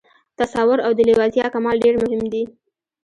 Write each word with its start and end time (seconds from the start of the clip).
تصور 0.39 0.77
او 0.85 0.91
د 0.97 0.99
لېوالتیا 1.07 1.45
کمال 1.55 1.75
ډېر 1.83 1.95
مهم 2.03 2.23
دي 2.33 2.43